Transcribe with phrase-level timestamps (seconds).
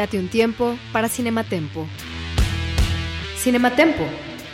[0.00, 1.86] Date un tiempo para Cinematempo.
[3.36, 4.02] Cinematempo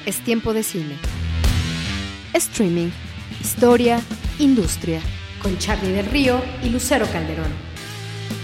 [0.04, 0.96] es tiempo de cine.
[2.32, 2.88] Streaming,
[3.40, 4.00] historia,
[4.40, 5.00] industria.
[5.40, 7.52] Con Charlie del Río y Lucero Calderón.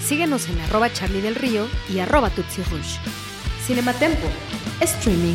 [0.06, 2.98] Síguenos en arroba Charlie del Río y arroba Tutsi Rush.
[3.66, 4.28] Cinematempo,
[4.78, 5.34] streaming.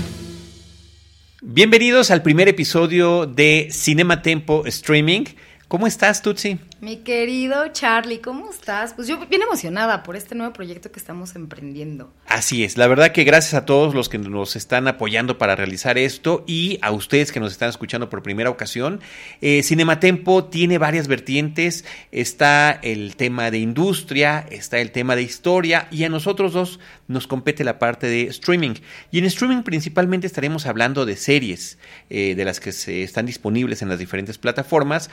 [1.41, 5.25] Bienvenidos al primer episodio de Cinematempo Streaming.
[5.67, 6.59] ¿Cómo estás, Tutsi?
[6.79, 8.93] Mi querido Charlie, ¿cómo estás?
[8.93, 12.13] Pues yo bien emocionada por este nuevo proyecto que estamos emprendiendo.
[12.25, 15.97] Así es, la verdad que gracias a todos los que nos están apoyando para realizar
[15.97, 19.01] esto y a ustedes que nos están escuchando por primera ocasión.
[19.41, 25.89] Eh, Cinematempo tiene varias vertientes, está el tema de industria, está el tema de historia
[25.91, 28.75] y a nosotros dos nos compete la parte de streaming.
[29.11, 31.77] Y en streaming principalmente estaremos hablando de series,
[32.09, 35.09] eh, de las que se están disponibles en las diferentes plataformas.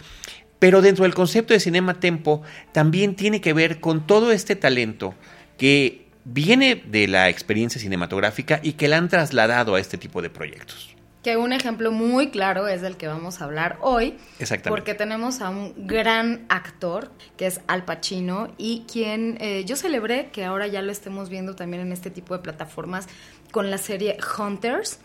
[0.65, 2.41] Pero dentro del concepto de Cinema Tempo
[2.73, 5.15] también tiene que ver con todo este talento
[5.59, 10.31] que viene de la experiencia cinematográfica y que la han trasladado a este tipo de
[10.31, 10.97] proyectos.
[11.23, 14.17] Que un ejemplo muy claro es del que vamos a hablar hoy.
[14.39, 14.71] Exactamente.
[14.71, 20.31] Porque tenemos a un gran actor, que es Al Pacino, y quien eh, yo celebré
[20.33, 23.07] que ahora ya lo estemos viendo también en este tipo de plataformas
[23.51, 24.99] con la serie Hunters,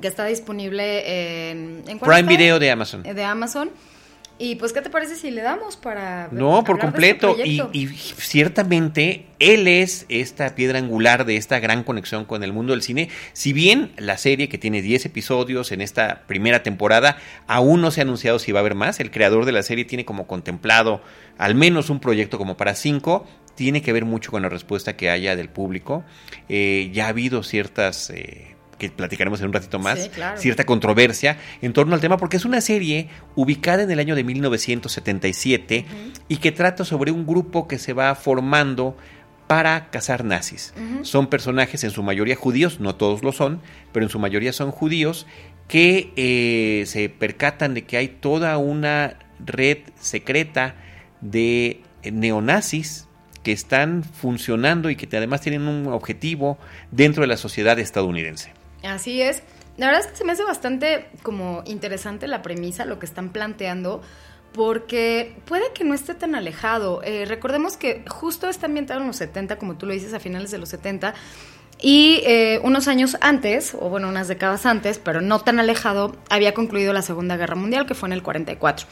[0.00, 1.84] que está disponible en...
[1.86, 2.28] ¿en Prime está?
[2.28, 3.04] Video de Amazon.
[3.04, 3.70] De Amazon.
[4.42, 6.28] Y pues, ¿qué te parece si le damos para...
[6.30, 7.36] No, por este completo.
[7.44, 12.80] y ciertamente él es esta piedra angular de esta gran conexión con el mundo del
[12.80, 13.10] cine.
[13.34, 18.00] Si bien la serie, que tiene 10 episodios en esta primera temporada, aún no se
[18.00, 21.02] ha anunciado si va a haber más, el creador de la serie tiene como contemplado
[21.36, 23.26] al menos un proyecto como para 5.
[23.56, 26.02] Tiene que ver mucho con la respuesta que haya del público.
[26.48, 28.08] Eh, ya ha habido ciertas...
[28.08, 30.40] eh, que platicaremos en un ratito más, Sí, claro.
[30.40, 34.24] cierta controversia en torno al tema, porque es una serie ubicada en el año de
[34.24, 35.84] 1977
[36.26, 38.96] y que trata sobre un grupo que se va formando
[39.46, 40.72] para cazar nazis.
[41.02, 43.60] Son personajes en su mayoría judíos, no todos lo son,
[43.92, 45.26] pero en su mayoría son judíos,
[45.66, 50.76] que eh, se percatan de que hay toda una red secreta
[51.20, 53.08] de neonazis
[53.42, 56.58] que están funcionando y que además tienen un objetivo
[56.90, 58.52] dentro de la sociedad estadounidense.
[58.82, 59.42] Así es.
[59.76, 63.30] La verdad es que se me hace bastante como interesante la premisa, lo que están
[63.30, 64.02] planteando,
[64.52, 67.02] porque puede que no esté tan alejado.
[67.02, 70.50] Eh, recordemos que justo está ambientado en los 70, como tú lo dices, a finales
[70.50, 71.14] de los 70,
[71.80, 76.52] y eh, unos años antes, o bueno, unas décadas antes, pero no tan alejado, había
[76.52, 78.86] concluido la Segunda Guerra Mundial, que fue en el 44.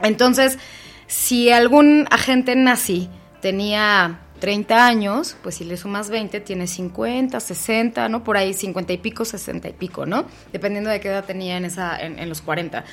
[0.00, 0.58] Entonces,
[1.06, 3.10] si algún agente nazi
[3.40, 8.24] tenía 30 años, pues si le sumas 20, tiene 50, 60, ¿no?
[8.24, 10.26] Por ahí 50 y pico, 60 y pico, ¿no?
[10.52, 12.84] Dependiendo de qué edad tenía en, esa, en, los 40.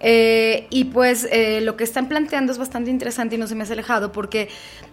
[0.00, 3.62] Eh, y pues eh, lo que están planteando es bastante interesante y no se me
[3.62, 4.48] hace alejado porque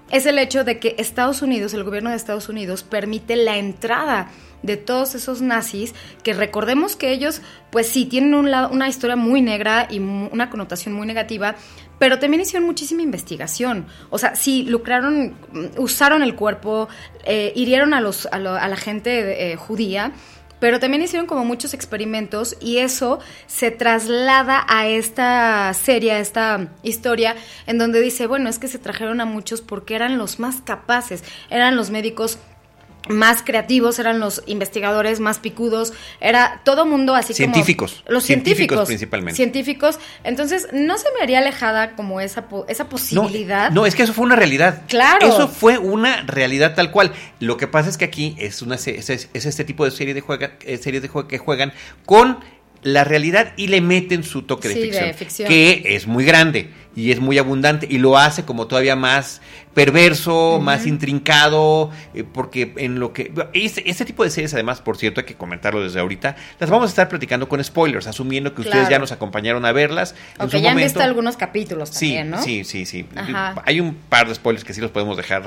[0.10, 4.30] es el hecho de que Estados Unidos, el gobierno de Estados Unidos, permite la entrada
[4.64, 7.42] de todos esos nazis, que recordemos que ellos,
[7.72, 11.56] pues sí, tienen una historia muy negra y una connotación muy negativa,
[12.02, 13.86] pero también hicieron muchísima investigación.
[14.10, 16.90] O sea, sí, lucraron, mm, usaron el cuerpo,
[17.26, 20.12] eh, hirieron a, los, a, lo- a la gente eh, judía,
[20.60, 26.70] pero también hicieron como muchos experimentos y eso se traslada a esta serie, a esta
[26.82, 27.36] historia,
[27.68, 31.24] en donde dice, bueno, es que se trajeron a muchos porque eran los más capaces,
[31.52, 32.40] eran los médicos
[33.10, 38.02] más creativos, eran los investigadores más picudos, era todo mundo así Científicos.
[38.04, 38.14] como...
[38.14, 38.88] Los Científicos científicos.
[38.88, 39.36] principalmente.
[39.36, 40.00] Científicos.
[40.24, 43.72] Entonces, no se me haría alejada como esa, esa No, posibilidad.
[43.72, 44.84] no, es que eso fue una realidad.
[44.88, 45.28] Claro.
[45.28, 47.12] Eso fue una realidad tal cual.
[47.40, 50.22] Lo que pasa es que aquí es una es, es este tipo de serie de
[50.22, 51.74] juega, eh, series de juego que juegan
[52.06, 52.40] con
[52.84, 55.50] la realidad y le meten su toque de, Sí, de ficción, ficción.
[55.50, 59.42] que es muy grande y es muy abundante y lo hace como todavía más
[59.74, 64.98] perverso, más intrincado, eh, porque en lo que este, este tipo de series además, por
[64.98, 68.62] cierto, hay que comentarlo desde ahorita, las vamos a estar platicando con spoilers, asumiendo que
[68.62, 70.16] ustedes ya nos acompañaron a verlas.
[70.38, 72.42] Aunque ya han visto algunos capítulos Sí, también, ¿no?
[72.44, 73.06] sí, sí, sí.
[73.16, 73.62] Ajá.
[73.66, 75.44] Hay un par de spoilers que sí los podemos dejar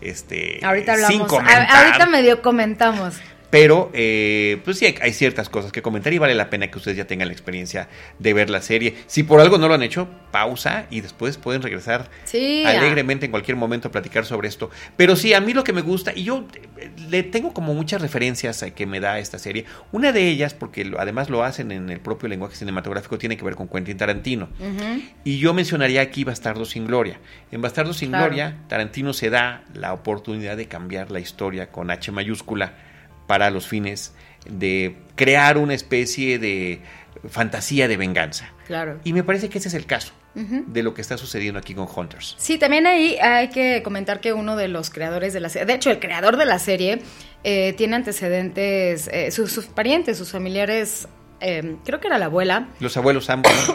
[0.00, 1.26] este, Ahorita sin hablamos.
[1.26, 1.68] A- comentar.
[1.86, 3.14] ahorita medio comentamos.
[3.50, 6.76] Pero, eh, pues sí, hay, hay, ciertas cosas que comentar y vale la pena que
[6.76, 8.96] ustedes ya tengan la experiencia de ver la serie.
[9.06, 13.30] Si por algo no lo han hecho, pausa y después pueden regresar sí, alegremente en
[13.30, 14.70] cualquier momento a platicar sobre esto.
[14.96, 16.46] Pero sí, a mí lo que me gusta, y yo
[16.76, 19.64] eh, le tengo como muchas referencias que me da esta serie.
[19.92, 23.54] Una de ellas, porque además lo hacen en el propio lenguaje cinematográfico, tiene que ver
[23.54, 24.50] con Quentin Tarantino.
[24.60, 25.02] Uh -huh.
[25.24, 27.18] Y yo mencionaría aquí Bastardo sin Gloria.
[27.50, 28.26] En Bastardo sin claro.
[28.26, 32.87] Gloria, Tarantino se da la oportunidad de cambiar la historia con H mayúscula
[33.28, 34.12] para los fines
[34.50, 36.80] de crear una especie de
[37.28, 38.52] fantasía de venganza.
[38.66, 38.98] Claro.
[39.04, 40.64] Y me parece que ese es el caso uh -huh.
[40.66, 42.34] de lo que está sucediendo aquí con Hunters.
[42.38, 45.74] Sí, también ahí hay que comentar que uno de los creadores de la serie, de
[45.74, 47.02] hecho el creador de la serie,
[47.44, 51.06] eh, tiene antecedentes, eh, sus, sus, parientes, sus familiares,
[51.40, 52.68] eh, creo que era la abuela.
[52.80, 53.52] Los abuelos ambos.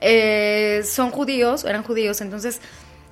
[0.00, 2.60] Eh, son judíos, eran judíos, entonces...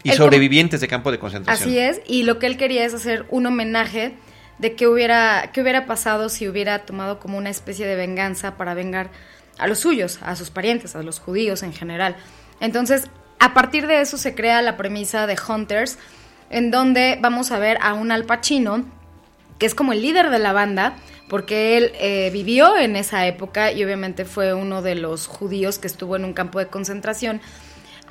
[0.04, 1.68] Y sobrevivientes de campo de concentración.
[1.68, 4.14] Así es, y lo que él quería es hacer un homenaje
[4.58, 8.74] de qué hubiera, qué hubiera pasado si hubiera tomado como una especie de venganza para
[8.74, 9.10] vengar
[9.58, 12.16] a los suyos, a sus parientes, a los judíos en general.
[12.60, 13.08] Entonces,
[13.38, 15.98] a partir de eso se crea la premisa de Hunters,
[16.50, 18.84] en donde vamos a ver a un Al Pacino,
[19.58, 20.94] que es como el líder de la banda,
[21.28, 25.86] porque él eh, vivió en esa época y obviamente fue uno de los judíos que
[25.86, 27.40] estuvo en un campo de concentración.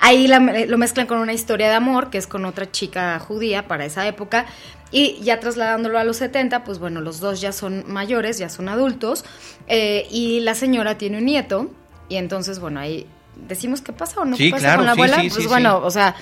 [0.04, 3.68] Ahí la, lo mezclan con una historia de amor, que es con otra chica judía
[3.68, 4.46] para esa época,
[4.90, 8.68] y ya trasladándolo a los 70, pues bueno, los dos ya son mayores, ya son
[8.68, 9.24] adultos,
[9.68, 11.70] eh, y la señora tiene un nieto,
[12.08, 13.06] y entonces, bueno, ahí
[13.46, 15.20] decimos qué pasa o no sí, pasa claro, con la sí, abuela.
[15.20, 16.16] sí, pues sí, bueno, o sea,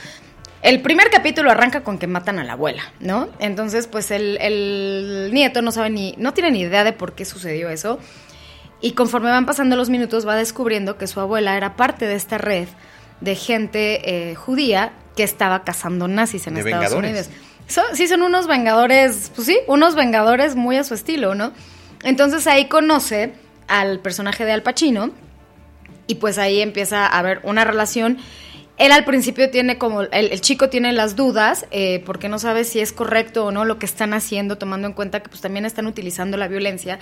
[0.61, 3.31] el primer capítulo arranca con que matan a la abuela, ¿no?
[3.39, 7.25] Entonces, pues el, el nieto no sabe ni, no tiene ni idea de por qué
[7.25, 7.99] sucedió eso.
[8.83, 12.37] Y conforme van pasando los minutos, va descubriendo que su abuela era parte de esta
[12.37, 12.69] red
[13.21, 17.11] de gente eh, judía que estaba cazando nazis en De Estados vengadores.
[17.11, 17.31] Unidos.
[17.67, 21.53] So- sí, son unos vengadores, pues sí, unos vengadores muy a su estilo, ¿no?
[22.03, 23.33] Entonces ahí conoce
[23.69, 25.11] al personaje de Al Pacino
[26.07, 28.19] y pues ahí empieza a haber una relación.
[28.79, 32.65] Él al principio tiene como, el, el chico tiene las dudas eh, porque no sabe
[32.65, 35.67] si es correcto o no lo que están haciendo, tomando en cuenta que pues también
[35.67, 36.99] están utilizando la violencia.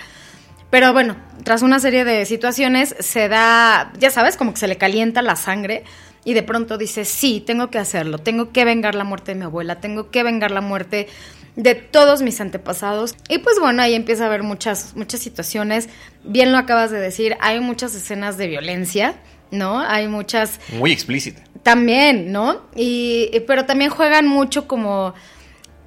[0.69, 4.75] Pero bueno, tras una serie de situaciones se da, ya sabes, como que se le
[4.77, 5.83] calienta la sangre
[6.25, 9.45] y de pronto dice, sí, tengo que hacerlo, tengo que vengar la muerte de mi
[9.45, 11.07] abuela, tengo que vengar la muerte
[11.55, 13.15] de todos mis antepasados.
[13.27, 15.89] Y pues bueno, ahí empieza a haber muchas, muchas situaciones.
[16.23, 19.15] Bien lo acabas de decir, hay muchas escenas de violencia,
[19.51, 19.79] ¿no?
[19.79, 21.41] Hay muchas Muy explícita.
[21.63, 22.61] también, ¿no?
[22.75, 25.13] Y, y- pero también juegan mucho como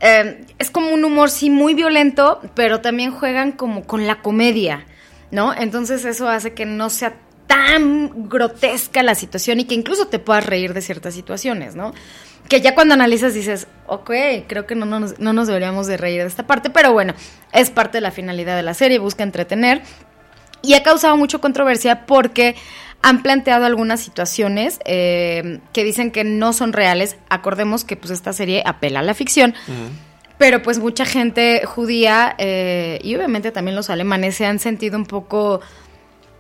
[0.01, 4.85] eh, es como un humor sí muy violento, pero también juegan como con la comedia,
[5.31, 5.55] ¿no?
[5.55, 7.15] Entonces eso hace que no sea
[7.53, 11.93] tan grotesca la situación y que incluso te puedas reír de ciertas situaciones, ¿no?
[12.49, 14.11] Que ya cuando analizas dices, ok,
[14.47, 17.13] creo que no nos, no nos deberíamos de reír de esta parte, pero bueno,
[17.53, 19.83] es parte de la finalidad de la serie, busca entretener
[20.63, 22.57] y ha causado mucha controversia porque
[23.03, 27.17] han planteado algunas situaciones eh, que dicen que no son reales.
[27.29, 29.55] Acordemos que pues esta serie apela a la ficción,
[30.39, 35.05] pero pues mucha gente judía eh, y obviamente también los alemanes se han sentido un
[35.05, 35.61] poco,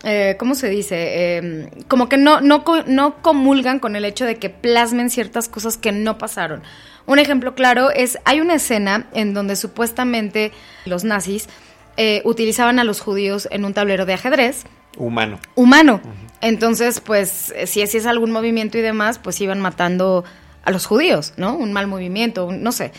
[0.05, 0.97] eh, ¿cómo se dice?
[1.39, 5.77] Eh, como que no, no, no comulgan con el hecho de que plasmen ciertas cosas
[5.77, 6.63] que no pasaron.
[7.07, 10.53] Un ejemplo claro es, hay una escena en donde supuestamente
[10.85, 11.49] los nazis
[11.97, 14.65] eh, utilizaban a los judíos en un tablero de ajedrez
[14.97, 15.39] Humano.
[15.55, 16.01] humano.
[16.41, 20.25] Entonces, pues, si hacías algún movimiento y demás, pues iban matando
[20.65, 21.55] a los judíos, ¿no?
[21.57, 22.93] Un mal movimiento, un- no sé.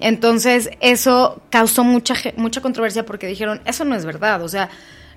[0.00, 4.42] Entonces, eso causó mucha, mucha controversia porque dijeron, eso no es verdad.
[4.42, 4.68] O sea,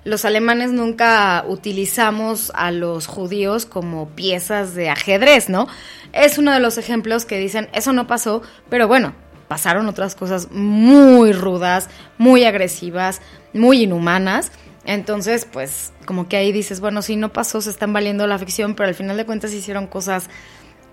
[0.04, 5.68] los alemanes nunca utilizamos a los judíos como piezas de ajedrez, ¿no?
[6.12, 9.14] Es uno de los ejemplos que dicen, eso no pasó, pero bueno,
[9.48, 13.20] pasaron otras cosas muy rudas, muy agresivas,
[13.52, 14.50] muy inhumanas.
[14.84, 18.74] Entonces, pues, como que ahí dices, bueno, si no pasó, se están valiendo la ficción,
[18.74, 20.28] pero al final de cuentas hicieron cosas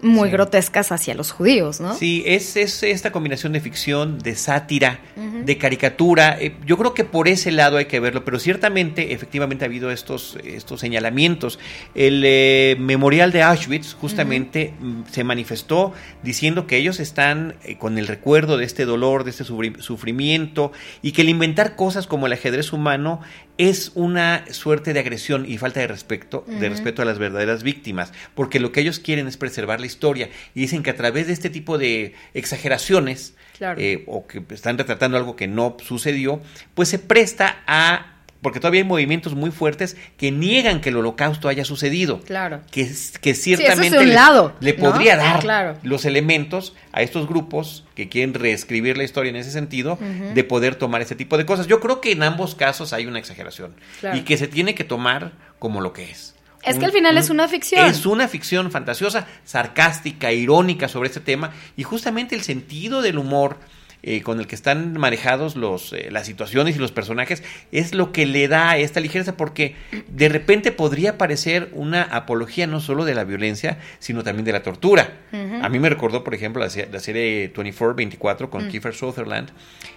[0.01, 0.33] muy Sí.
[0.33, 1.93] grotescas hacia los judíos, ¿no?
[1.93, 4.99] Sí, es, es esta combinación de ficción, de sátira,
[5.43, 6.37] de caricatura.
[6.39, 9.91] eh, yo creo que por ese lado hay que verlo, pero ciertamente, efectivamente, ha habido
[9.91, 11.59] estos, estos señalamientos.
[11.95, 17.97] El eh, memorial de Auschwitz justamente mm, se manifestó diciendo que ellos están eh, con
[17.97, 22.27] el recuerdo de este dolor, de este sufri- sufrimiento, y que el inventar cosas como
[22.27, 23.21] el ajedrez humano
[23.59, 28.13] es una suerte de agresión y falta de respeto, de respeto a las verdaderas víctimas,
[28.33, 31.33] porque lo que ellos quieren es preservar la historia y dicen que a través de
[31.33, 33.81] este tipo de exageraciones Claro.
[33.81, 36.41] eh, o que están retratando algo que no sucedió,
[36.73, 41.49] pues se presta a porque todavía hay movimientos muy fuertes que niegan que el holocausto
[41.49, 42.21] haya sucedido.
[42.21, 42.61] Claro.
[42.71, 42.89] Que,
[43.21, 44.79] que ciertamente le, lado, le ¿no?
[44.79, 45.77] podría dar claro.
[45.83, 49.97] los elementos a estos grupos que quieren reescribir la historia en ese sentido
[50.33, 51.67] de poder tomar ese tipo de cosas.
[51.67, 54.17] Yo creo que en ambos casos hay una exageración Claro.
[54.17, 56.35] y que se tiene que tomar como lo que es.
[56.63, 57.85] Es que al final es un- una ficción.
[57.85, 63.57] Es una ficción fantasiosa, sarcástica, irónica sobre este tema y justamente el sentido del humor
[64.03, 68.11] eh, con el que están manejados los, eh, las situaciones y los personajes es lo
[68.11, 69.75] que le da esta ligereza porque
[70.07, 74.63] de repente podría parecer una apología no solo de la violencia, sino también de la
[74.63, 75.17] tortura.
[75.61, 79.49] A mí me recordó, por ejemplo, la, la serie 24-24 con Kiefer Sutherland,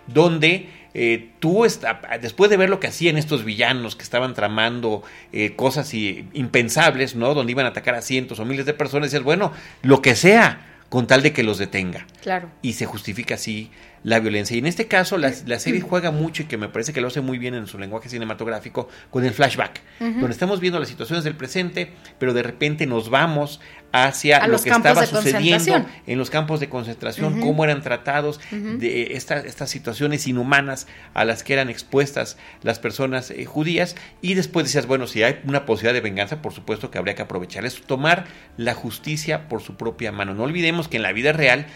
[0.07, 5.03] donde eh, tú, esta- después de ver lo que hacían estos villanos que estaban tramando
[5.33, 7.35] eh, cosas y- impensables, ¿no?
[7.35, 10.67] Donde iban a atacar a cientos o miles de personas, decías, bueno, lo que sea,
[10.89, 12.51] con tal de que los detenga Claro.
[12.61, 13.71] y se justifica así
[14.05, 14.55] la violencia.
[14.57, 17.09] Y en este caso la, la serie juega mucho y que me parece que lo
[17.09, 21.25] hace muy bien en su lenguaje cinematográfico con el flashback, donde estamos viendo las situaciones
[21.25, 23.61] del presente, pero de repente nos vamos
[23.95, 25.65] hacia A lo que estaba sucediendo
[26.07, 28.41] en los campos de concentración, cómo eran tratados
[28.81, 33.95] de esta- estas situaciones inhumanas a las que eran expuestas las personas eh, judías.
[34.23, 37.23] Y después decías, bueno, si hay una posibilidad de venganza, por supuesto que habría que
[37.23, 38.25] aprovechar eso, tomar
[38.57, 40.33] la justicia por su propia mano.
[40.33, 41.67] No olvidemos que en la vida real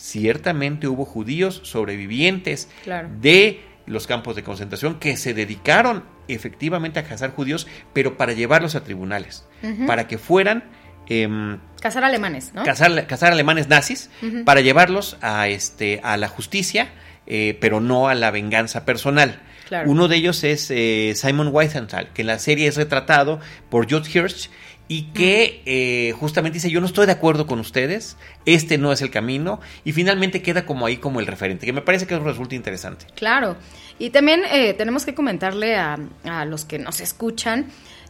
[0.00, 3.08] ciertamente hubo judíos sobrevivientes Claro.
[3.20, 8.74] de los campos de concentración que se dedicaron efectivamente a cazar judíos, pero para llevarlos
[8.76, 9.44] a tribunales,
[9.86, 10.64] para que fueran
[11.08, 12.62] em, Cazar alemanes, ¿no?
[12.62, 14.10] cazar, cazar alemanes nazis
[14.44, 16.90] para llevarlos a, este, a la justicia,
[17.26, 19.40] eh, pero no a la venganza personal.
[19.66, 19.90] Claro.
[19.90, 23.40] Uno de ellos es eh, Simon Wiesenthal, que en la serie es retratado
[23.70, 24.50] por George Hirsch
[24.90, 29.00] y que eh, justamente dice yo no estoy de acuerdo con ustedes, este no es
[29.02, 32.56] el camino y finalmente queda como ahí como el referente, que me parece que resulta
[32.56, 33.06] interesante.
[33.14, 33.56] Claro.
[34.00, 37.66] Y también eh, tenemos que comentarle a, a los que nos escuchan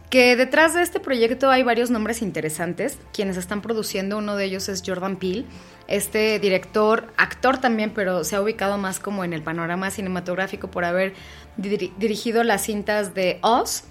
[0.09, 2.99] que detrás de este proyecto hay varios nombres interesantes.
[3.13, 5.45] Quienes están produciendo, uno de ellos es Jordan Peele,
[5.87, 10.85] este director, actor también, pero se ha ubicado más como en el panorama cinematográfico por
[10.87, 11.13] haber
[11.59, 13.85] diri- dirigido las cintas de Oz,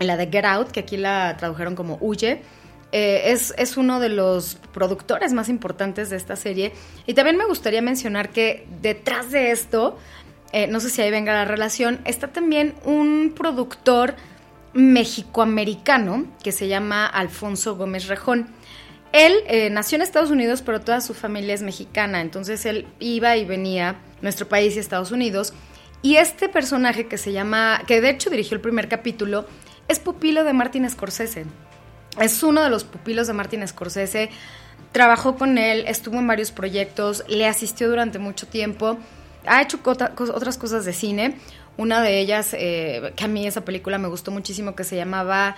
[0.00, 2.42] la de Get Out, que aquí la tradujeron como Huye.
[2.90, 6.72] Eh, es, es uno de los productores más importantes de esta serie.
[7.06, 9.98] Y también me gustaría mencionar que detrás de esto,
[10.52, 14.14] eh, no sé si ahí venga la relación, está también un productor
[14.72, 18.48] mexicoamericano que se llama Alfonso Gómez Rejón.
[19.12, 23.36] Él eh, nació en Estados Unidos, pero toda su familia es mexicana, entonces él iba
[23.36, 25.54] y venía a nuestro país y Estados Unidos.
[26.02, 29.46] Y este personaje que se llama, que de hecho dirigió el primer capítulo,
[29.88, 31.46] es pupilo de Martin Scorsese.
[32.20, 34.30] Es uno de los pupilos de Martin Scorsese.
[34.92, 38.98] Trabajó con él, estuvo en varios proyectos, le asistió durante mucho tiempo.
[39.46, 41.36] Ha hecho otras cosas de cine.
[41.76, 45.56] Una de ellas, eh, que a mí esa película me gustó muchísimo, que se llamaba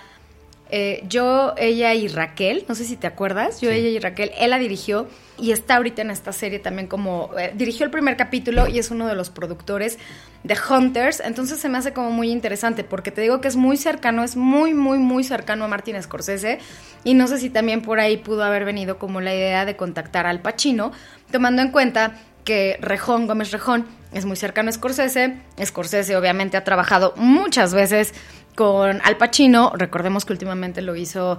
[0.71, 2.65] eh, Yo, ella y Raquel.
[2.69, 3.61] No sé si te acuerdas.
[3.61, 3.77] Yo, Sí.
[3.77, 4.31] ella y Raquel.
[4.39, 5.09] Él la dirigió
[5.39, 7.31] y está ahorita en esta serie también como...
[7.39, 9.99] eh, dirigió el primer capítulo y es uno de los productores
[10.45, 11.21] de Hunters.
[11.21, 14.37] Entonces se me hace como muy interesante porque te digo que es muy cercano, es
[14.37, 16.59] muy, muy, muy cercano a Martin Scorsese.
[17.05, 20.27] Y no sé si también por ahí pudo haber venido como la idea de contactar
[20.27, 20.93] al Pacino,
[21.31, 25.37] tomando en cuenta que Rejón, Gómez Rejón, es muy cercano a Scorsese.
[25.63, 28.13] Scorsese obviamente ha trabajado muchas veces
[28.61, 29.73] con Al Pacino.
[29.75, 31.39] Recordemos que últimamente lo hizo,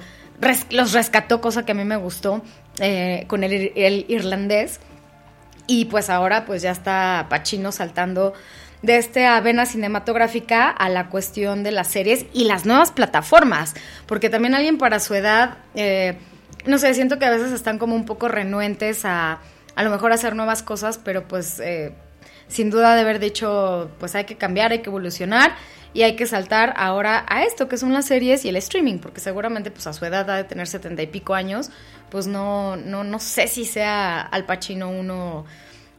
[0.71, 2.41] los rescató, cosa que a mí me gustó,
[2.79, 3.53] eh, con el
[4.07, 4.79] irlandés.
[5.67, 8.33] Y pues ahora pues ya está Pacino saltando
[8.81, 13.75] de esta avena cinematográfica a la cuestión de las series y las nuevas plataformas.
[14.07, 16.17] Porque también alguien para su edad, eh,
[16.65, 19.41] no sé, siento que a veces están como un poco renuentes a
[19.75, 21.93] a lo mejor hacer nuevas cosas, pero pues eh,
[22.47, 25.55] sin duda de haber dicho, pues hay que cambiar, hay que evolucionar
[25.93, 29.19] y hay que saltar ahora a esto que son las series y el streaming, porque
[29.19, 31.69] seguramente pues a su edad ha de tener setenta y pico años,
[32.10, 35.45] pues no, no, no sé si sea Al Pacino uno,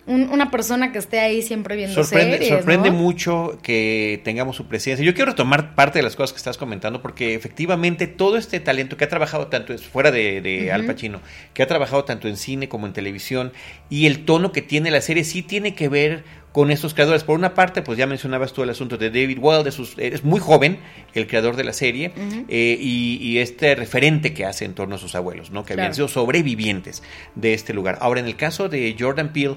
[0.07, 2.55] un- una persona que esté ahí siempre viendo Sorprende, series.
[2.55, 2.97] sorprende ¿no?
[2.97, 5.05] mucho que tengamos su presencia.
[5.05, 8.97] Yo quiero retomar parte de las cosas que estás comentando porque efectivamente todo este talento
[8.97, 11.21] que ha trabajado tanto es- fuera de, de Al Pacino,
[11.55, 13.53] que ha trabajado tanto en cine como en televisión
[13.91, 17.25] y el tono que tiene la serie sí tiene que ver con estos creadores.
[17.25, 20.23] Por una parte, pues ya mencionabas tú el asunto de David Well, de sus, es
[20.25, 20.79] muy joven
[21.15, 22.13] el creador de la serie
[22.49, 25.65] eh, y, y este referente que hace en torno a sus abuelos, ¿no?
[25.65, 27.03] que habían sido sobrevivientes
[27.35, 27.99] de este lugar.
[28.01, 29.57] Ahora, en el caso de Jordan Peele,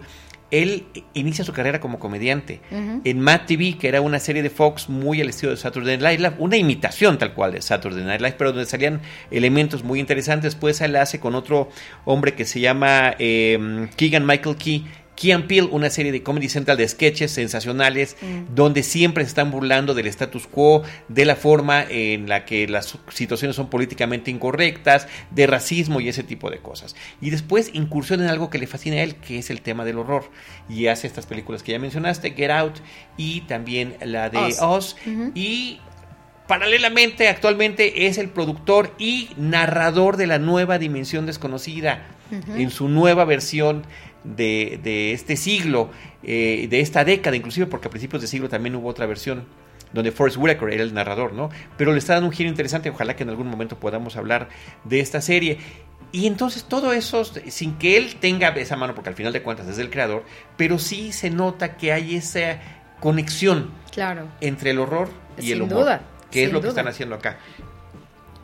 [0.51, 4.89] él inicia su carrera como comediante en Mad TV, que era una serie de Fox
[4.89, 8.35] muy al estilo de Saturday Night Live, una imitación tal cual de Saturday Night Live,
[8.37, 10.53] pero donde salían elementos muy interesantes.
[10.53, 11.69] Después él hace con otro
[12.05, 16.49] hombre que se llama eh, Keegan Michael Key Key and Peele, una serie de Comedy
[16.49, 18.17] Central de sketches sensacionales,
[18.53, 22.97] donde siempre se están burlando del status quo, de la forma en la que las
[23.09, 26.95] situaciones son políticamente incorrectas, de racismo y ese tipo de cosas.
[27.21, 29.97] Y después incursiona en algo que le fascina a él, que es el tema del
[29.97, 30.29] horror.
[30.69, 32.75] Y hace estas películas que ya mencionaste, Get Out
[33.17, 34.95] y también la de Oz.
[35.33, 35.79] Y
[36.47, 43.23] paralelamente, actualmente es el productor y narrador de la nueva Dimensión Desconocida en su nueva
[43.25, 43.85] versión
[44.25, 45.89] de, este siglo,
[46.23, 49.45] eh, de esta década, inclusive porque a principios de siglo también hubo otra versión
[49.93, 51.49] donde Forrest Whitaker era el narrador, ¿no?
[51.77, 54.49] Pero le está dando un giro interesante, ojalá que en algún momento podamos hablar
[54.83, 55.57] de esta serie.
[56.11, 59.67] Y entonces todo eso, sin que él tenga esa mano, porque al final de cuentas
[59.67, 60.23] es el creador,
[60.57, 62.59] pero sí se nota que hay esa
[62.99, 64.27] conexión claro.
[64.41, 66.01] entre el horror y el humor, duda,
[66.31, 67.37] que es lo que están haciendo acá.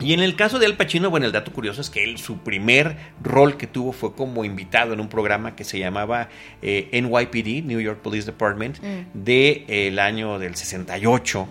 [0.02, 2.38] Y en el caso de Al Pacino, bueno, el dato curioso es que él, su
[2.38, 6.28] primer rol que tuvo fue como invitado en un programa que se llamaba
[6.60, 9.24] eh, NYPD, New York Police Department, del mm.
[9.24, 11.48] de, eh, año del 68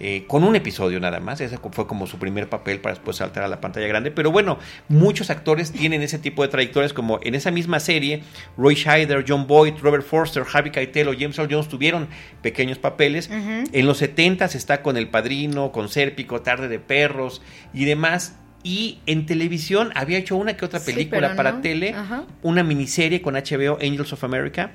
[0.00, 1.40] eh, con un episodio nada más.
[1.40, 4.10] Ese fue como su primer papel para después saltar a la pantalla grande.
[4.10, 8.22] Pero bueno, muchos actores tienen ese tipo de trayectorias, como en esa misma serie,
[8.56, 12.08] Roy Scheider, John Boyd, Robert Forster, Javi Keitel o James Earl Jones tuvieron
[12.42, 13.30] pequeños papeles.
[13.30, 18.36] En los 70 está con El Padrino, con Sérpico, Tarde de Perros y demás.
[18.64, 21.94] Y en televisión había hecho una que otra película para tele,
[22.42, 24.72] una miniserie con HBO, Angels of America,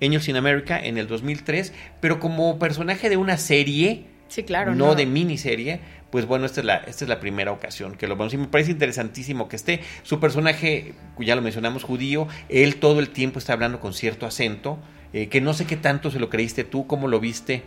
[0.00, 4.74] Angels in America, en el 2003, pero como personaje de una serie Sí, claro.
[4.74, 5.80] No, de miniserie.
[6.10, 8.32] Pues bueno, esta es, la, esta es la primera ocasión que lo vemos.
[8.32, 9.80] Y me parece interesantísimo que esté.
[10.02, 14.78] Su personaje, ya lo mencionamos, judío, él todo el tiempo está hablando con cierto acento,
[15.12, 17.64] eh, que no sé qué tanto se lo creíste tú, cómo lo viste.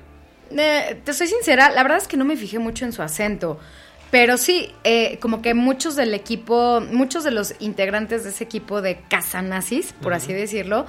[0.52, 3.60] Eh, te soy sincera, la verdad es que no me fijé mucho en su acento.
[4.12, 8.82] Pero sí, eh, como que muchos del equipo, muchos de los integrantes de ese equipo
[8.82, 9.00] de
[9.44, 10.88] nazis, por así decirlo,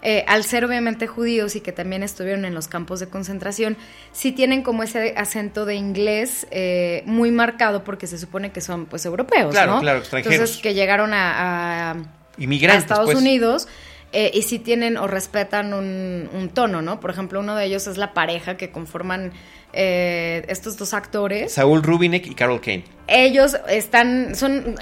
[0.00, 3.76] eh, al ser obviamente judíos y que también estuvieron en los campos de concentración,
[4.12, 8.86] sí tienen como ese acento de inglés eh, muy marcado porque se supone que son
[8.86, 10.34] pues europeos, claro, Claro, extranjeros.
[10.34, 11.96] Entonces que llegaron a,
[12.38, 13.18] Inmigrantes, Estados pues.
[13.18, 13.66] Unidos
[14.12, 17.00] eh, y sí tienen o respetan un, un, tono, ¿no?
[17.00, 19.32] Por ejemplo, uno de ellos es la pareja que conforman
[19.72, 21.52] estos dos actores.
[21.52, 24.76] Saúl Rubinek y Carol Kane ellos están, son,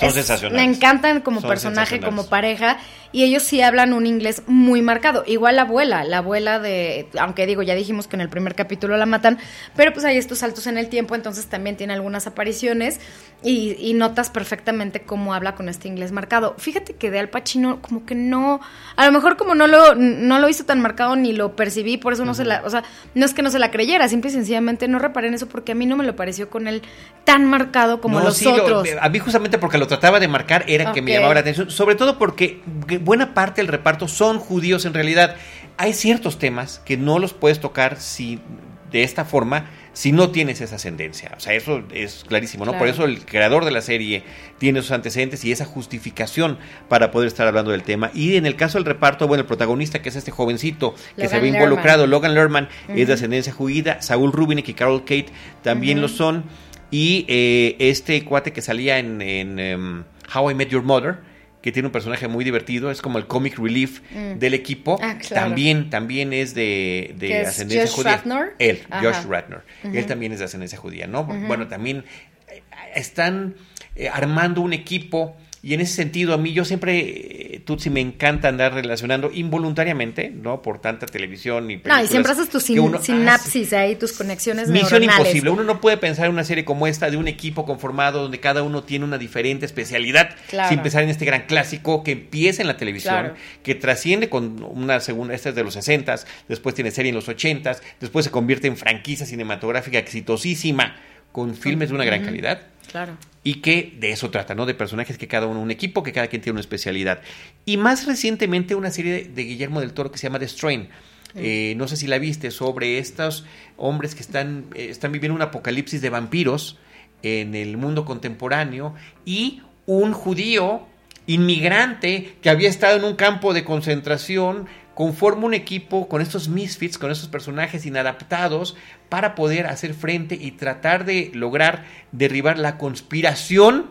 [0.51, 2.79] me encantan como personaje, como pareja,
[3.13, 5.23] y ellos sí hablan un inglés muy marcado.
[5.27, 8.97] Igual la abuela, la abuela de, aunque digo, ya dijimos que en el primer capítulo
[8.97, 9.39] la matan,
[9.77, 13.01] pero pues hay estos saltos en el tiempo, entonces también tiene algunas apariciones
[13.43, 16.55] y, notas perfectamente cómo habla con este inglés marcado.
[16.59, 18.61] Fíjate que de Al Pacino como que no,
[18.97, 22.13] a lo mejor como no lo, no lo hizo tan marcado ni lo percibí, por
[22.13, 22.83] eso no se la, o sea,
[23.15, 25.73] no es que no se la creyera, simple y sencillamente no reparé en eso porque
[25.73, 26.83] a mí no me lo pareció con él
[27.25, 28.89] tan marcado como los otros.
[29.01, 31.95] a mí justamente porque lo trataba de marcar era que me llamaba la atención, sobre
[31.97, 32.61] todo porque
[33.01, 35.37] buena parte del reparto son judíos en realidad.
[35.79, 38.41] Hay ciertos temas que no los puedes tocar si
[38.91, 41.33] de esta forma si no tienes esa ascendencia.
[41.39, 42.77] O sea, eso es clarísimo, ¿no?
[42.77, 44.25] Por eso el creador de la serie
[44.59, 46.59] tiene esos antecedentes y esa justificación
[46.91, 48.11] para poder estar hablando del tema.
[48.13, 51.41] Y en el caso del reparto, bueno, el protagonista, que es este jovencito que se
[51.41, 55.29] ve involucrado, Logan Lerman, es de ascendencia judía, Saúl Rubinek y Carol Kate
[55.63, 56.45] también lo son.
[56.91, 61.21] Y eh, este cuate que salía en, em, How I Met Your Mother,
[61.67, 64.39] que tiene un personaje muy divertido, es como el comic relief mm.
[64.39, 65.01] del equipo.
[65.03, 67.13] Ah, también, también es de,
[67.45, 68.23] ascendencia judía.
[68.61, 69.63] Él, Josh Ratner.
[69.83, 71.25] Él también es de ascendencia judía, ¿no?
[71.25, 72.05] Bueno, también
[72.47, 72.63] eh,
[72.95, 73.57] están
[73.97, 78.01] eh, armando un equipo y en ese sentido, a mí yo siempre, eh, Tutsi, me
[78.01, 80.63] encanta andar relacionando involuntariamente, ¿no?
[80.63, 81.99] Por tanta televisión y películas.
[81.99, 85.51] No, y siempre haces tus sinapsis ahí, tus conexiones Misión imposible.
[85.51, 88.63] Uno no puede pensar en una serie como esta de un equipo conformado donde cada
[88.63, 90.37] uno tiene una diferente especialidad,
[90.69, 93.33] sin pensar en este gran clásico que empieza en la televisión,
[93.65, 96.15] que trasciende con una segunda, esta es de los 60
[96.47, 100.95] después tiene serie en los 80 después se convierte en franquicia cinematográfica exitosísima
[101.37, 102.63] con filmes de una gran calidad.
[102.91, 103.19] Claro.
[103.45, 104.65] Y que de eso trata, ¿no?
[104.65, 107.21] De personajes que cada uno un equipo, que cada quien tiene una especialidad.
[107.67, 110.89] Y más recientemente una serie de, Guillermo del Toro que se llama The Strain.
[111.35, 113.45] Eh, no sé si la viste, sobre estos
[113.77, 116.79] hombres que están, eh, están viviendo un apocalipsis de vampiros
[117.23, 118.95] en el mundo contemporáneo
[119.27, 120.87] y un judío
[121.27, 126.97] inmigrante que había estado en un campo de concentración conforma un equipo con estos misfits,
[126.97, 128.79] con estos personajes inadaptados,
[129.11, 133.91] para poder hacer frente y tratar de lograr derribar la conspiración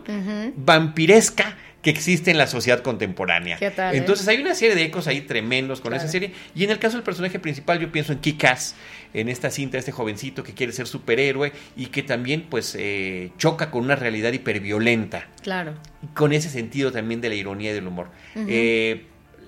[0.56, 3.56] vampiresca que existe en la sociedad contemporánea.
[3.56, 3.98] ¿Qué tal, eh?
[3.98, 6.32] Entonces hay una serie de ecos ahí tremendos con esa serie.
[6.56, 8.74] Y en el caso del personaje principal, yo pienso en Kikas,
[9.14, 13.70] en esta cinta, este jovencito que quiere ser superhéroe y que también pues eh, choca
[13.70, 15.28] con una realidad hiperviolenta.
[15.40, 15.74] Claro.
[16.14, 18.08] con ese sentido también de la ironía y del humor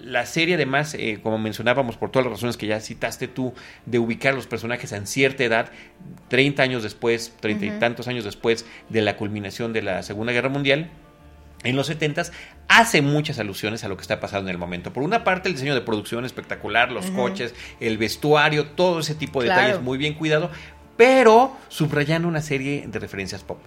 [0.02, 3.54] la serie además, eh, como mencionábamos por todas las razones que ya citaste tú,
[3.86, 5.70] de ubicar los personajes en cierta edad,
[6.28, 10.48] 30 años después, 30 y tantos años después de la culminación de la Segunda Guerra
[10.48, 10.90] Mundial,
[11.64, 12.22] en los 70
[12.68, 14.92] hace muchas alusiones a lo que está pasando en el momento.
[14.92, 19.42] Por una parte, el diseño de producción espectacular, los coches, el vestuario, todo ese tipo
[19.42, 20.50] de detalles muy bien cuidado,
[20.98, 23.58] pero subrayando una serie de referencias pop.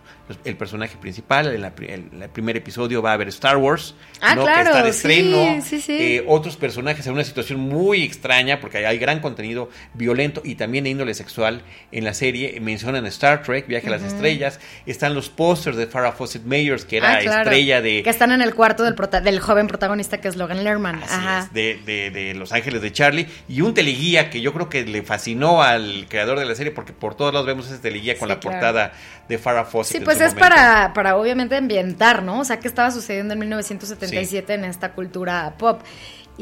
[0.44, 4.46] El personaje principal, en el, primer episodio va a haber Star Wars, ah, ¿no?
[4.46, 5.62] que está de estreno.
[5.64, 10.42] Sí, sí, eh, otros personajes en una situación muy extraña, porque hay, gran contenido violento
[10.44, 11.62] y también de índole sexual
[11.94, 12.60] en la serie.
[12.60, 14.60] Mencionan Star Trek, Viaje a las Estrellas.
[14.86, 18.04] Están los pósters de Farrah Fawcett Mayors, que era ah, estrella de...
[18.04, 21.02] Que están en el cuarto del, del joven protagonista que es Logan Lerman.
[21.02, 21.50] Ajá.
[21.54, 23.28] de, de, de Los Ángeles de Charlie.
[23.48, 26.92] Y un teleguía que yo creo que le fascinó al creador de la serie, porque
[26.92, 28.94] por todos lados vemos ese teleguía con la portada
[29.30, 30.00] de Farrah Fawcett.
[30.00, 32.40] Sí, pues es para, para obviamente ambientar, ¿no?
[32.40, 35.82] O sea, qué estaba sucediendo en 1977 en esta cultura pop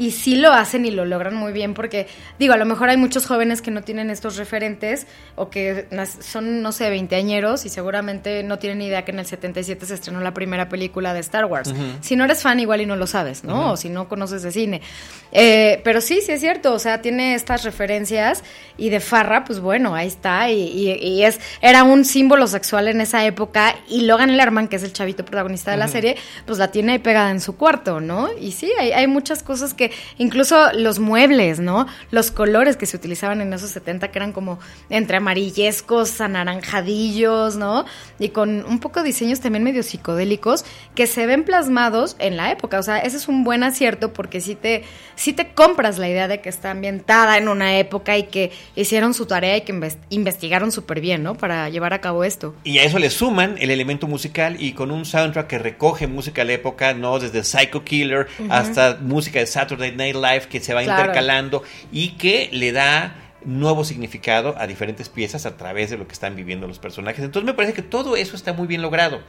[0.00, 2.06] y sí lo hacen y lo logran muy bien porque,
[2.38, 5.88] digo, a lo mejor hay muchos jóvenes que no tienen estos referentes o que
[6.22, 10.22] son, no sé, veinteañeros y seguramente no tienen idea que en el 77 se estrenó
[10.22, 11.74] la primera película de Star Wars.
[12.00, 13.72] Si no eres fan, igual y no lo sabes, ¿no?
[13.72, 14.80] O si no conoces de cine.
[15.32, 18.42] Eh, pero sí, sí es cierto, o sea, tiene estas referencias
[18.78, 23.26] y de Farra, pues bueno, ahí está y, es era un símbolo sexual en esa
[23.26, 26.92] época y Logan Lerman, que es el chavito protagonista de la serie, pues la tiene
[26.92, 28.30] ahí pegada en su cuarto, ¿no?
[28.40, 31.86] Y sí, hay, hay muchas cosas que incluso los muebles, ¿no?
[32.10, 37.84] Los colores que se utilizaban en esos 70 que eran como entre amarillescos, anaranjadillos, ¿no?
[38.18, 42.50] Y con un poco de diseños también medio psicodélicos que se ven plasmados en la
[42.50, 42.78] época.
[42.78, 46.28] O sea, ese es un buen acierto porque si te, si te compras la idea
[46.28, 49.78] de que está ambientada en una época y que hicieron su tarea y que
[50.10, 51.34] investigaron súper bien, ¿no?
[51.34, 52.54] Para llevar a cabo esto.
[52.64, 56.42] Y a eso le suman el elemento musical y con un soundtrack que recoge música
[56.42, 57.18] de la época, ¿no?
[57.18, 61.62] Desde Psycho Killer hasta música de Saturday Night Live que se va intercalando
[61.92, 66.36] y que le da nuevo significado a diferentes piezas a través de lo que están
[66.36, 67.24] viviendo los personajes.
[67.24, 69.20] Entonces me parece que todo eso está muy bien logrado.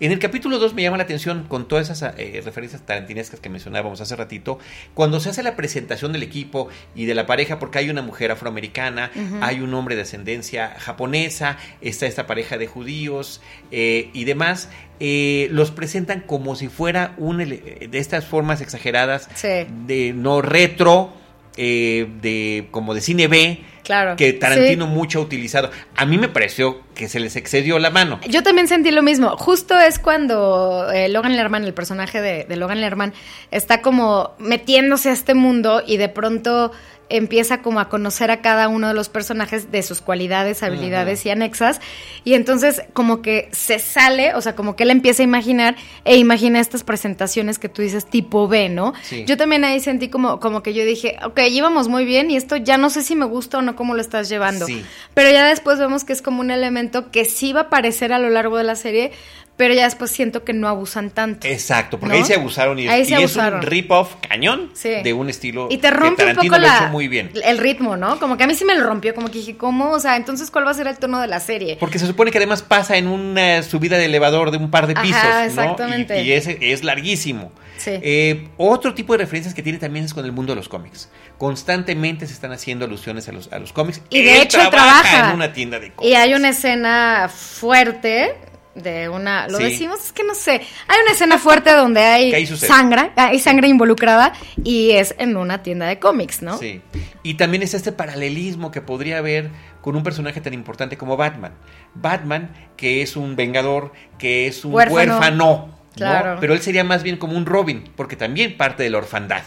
[0.00, 3.48] En el capítulo 2 me llama la atención con todas esas eh, referencias tarantinescas que
[3.48, 4.58] mencionábamos hace ratito,
[4.94, 8.30] cuando se hace la presentación del equipo y de la pareja, porque hay una mujer
[8.30, 14.68] afroamericana, hay un hombre de ascendencia japonesa, está esta pareja de judíos eh, y demás,
[15.00, 21.12] eh, los presentan como si fuera un de estas formas exageradas de no retro,
[21.56, 24.16] de como de cine B, Claro.
[24.16, 25.70] Que Tarantino mucho ha utilizado.
[25.94, 28.18] A mí me pareció que se les excedió la mano.
[28.28, 29.36] Yo también sentí lo mismo.
[29.36, 33.14] Justo es cuando eh, Logan Lerman, el personaje de, de Logan Lerman,
[33.52, 36.72] está como metiéndose a este mundo y de pronto
[37.08, 41.30] empieza como a conocer a cada uno de los personajes de sus cualidades, habilidades y
[41.30, 41.80] anexas,
[42.24, 46.16] y entonces como que se sale, o sea, como que él empieza a imaginar e
[46.16, 48.92] imagina estas presentaciones que tú dices tipo B, ¿no?
[49.26, 52.56] Yo también ahí sentí como, como que yo dije, ok, íbamos muy bien y esto
[52.56, 54.66] ya no sé si me gusta o no cómo lo estás llevando,
[55.14, 58.18] pero ya después vemos que es como un elemento que sí va a aparecer a
[58.18, 59.12] lo largo de la serie,
[59.56, 61.46] pero ya después siento que no abusan tanto.
[61.46, 65.90] Exacto, porque ahí se abusaron y, es, un rip-off cañón de un estilo y te
[65.90, 67.30] rompe que un poco la, muy bien.
[67.42, 68.18] el ritmo, ¿no?
[68.18, 69.92] Como que a mí sí me lo rompió, como que dije, ¿cómo?
[69.92, 71.76] O sea, entonces, ¿cuál va a ser el tono de la serie?
[71.80, 74.94] Porque se supone que además pasa en una subida de elevador de un par de
[74.94, 76.22] pisos, exactamente.
[76.22, 77.52] Y, es, es, larguísimo.
[77.78, 77.92] Sí.
[78.02, 81.08] Eh, otro tipo de referencias que tiene también es con el mundo de los cómics.
[81.38, 84.00] Constantemente se están haciendo alusiones a los, a los cómics.
[84.10, 86.10] Y de hecho trabaja, en una tienda de cómics.
[86.10, 88.34] Y hay una escena fuerte
[88.76, 93.10] de una, lo decimos, es que no sé, hay una escena fuerte donde hay sangre,
[93.16, 96.58] hay sangre involucrada y es en una tienda de cómics, ¿no?
[96.58, 96.82] Sí.
[97.22, 101.52] Y también es este paralelismo que podría haber con un personaje tan importante como Batman.
[101.94, 105.74] Batman, que es un vengador, que es un huérfano.
[105.94, 106.36] claro.
[106.40, 109.42] Pero él sería más bien como un Robin, porque también parte de la orfandad.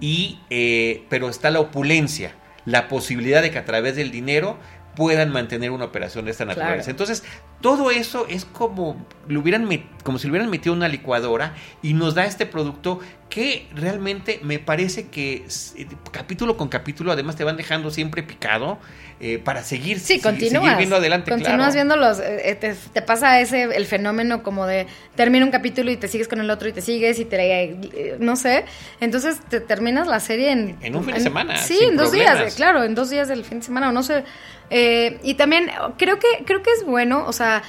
[0.00, 2.32] y, eh, pero está la opulencia,
[2.64, 4.58] la posibilidad de que a través del dinero
[4.96, 6.90] puedan mantener una operación de esta naturaleza.
[6.90, 7.24] Entonces,
[7.60, 9.68] todo eso es como, lo hubieran
[10.02, 14.38] como si lo hubieran metido en una licuadora y nos da este producto que realmente
[14.42, 18.78] me parece que eh, capítulo con capítulo además te van dejando siempre picado
[19.20, 21.30] eh, para seguir, sí, continúas, viendo adelante.
[21.30, 22.56] Continúas viendo los, eh,
[22.92, 26.50] te, pasa ese, el fenómeno como de termina un capítulo y te sigues con el
[26.50, 28.66] otro y te sigues y te, no sé,
[29.00, 30.76] entonces te terminas la serie en...
[30.80, 31.56] En un fin de semana.
[31.58, 34.24] Sí, en dos días, claro, en dos días del fin de semana o no sé.
[34.70, 37.62] y también creo que, creo que es bueno, o sea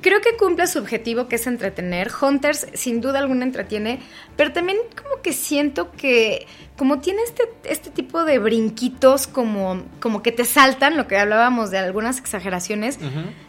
[0.00, 2.10] creo que cumple su objetivo, que es entretener.
[2.20, 4.00] Hunters, sin duda alguna, entretiene,
[4.36, 10.22] pero también como que siento que, como tiene este, este tipo de brinquitos, como, como
[10.22, 12.98] que te saltan, lo que hablábamos de algunas exageraciones,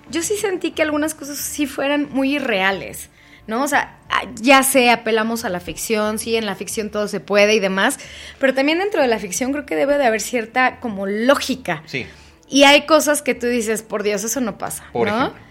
[0.09, 3.09] yo sí sentí que algunas cosas sí fueran muy irreales.
[3.47, 3.63] ¿no?
[3.63, 7.21] O sea, ah, ya sé, apelamos a la ficción, sí, en la ficción todo se
[7.21, 7.97] puede y demás,
[8.39, 11.81] pero también dentro de la ficción creo que debe de haber cierta como lógica.
[11.85, 12.05] Sí.
[12.49, 15.17] Y hay cosas que tú dices, por Dios, eso no pasa, Por ¿no?
[15.17, 15.46] ejemplo.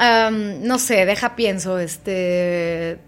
[0.00, 2.98] No sé, deja pienso, este...